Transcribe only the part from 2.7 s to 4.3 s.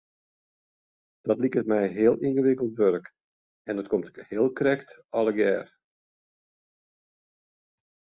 wurk en dat komt ek